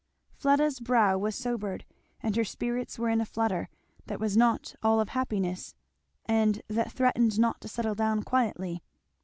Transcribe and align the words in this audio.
Fleda's 0.33 0.79
brow 0.79 1.15
was 1.15 1.35
sobered, 1.35 1.85
and 2.23 2.35
her 2.35 2.43
spirits 2.43 2.97
were 2.97 3.09
in 3.11 3.21
a 3.21 3.23
flutter 3.25 3.69
that 4.07 4.19
was 4.19 4.35
not 4.35 4.73
all 4.81 4.99
of 4.99 5.09
happiness 5.09 5.75
and 6.25 6.63
that 6.67 6.91
threatened 6.91 7.39
not 7.39 7.61
to 7.61 7.67
settle 7.67 7.93
down 7.93 8.23
quietly. 8.23 8.81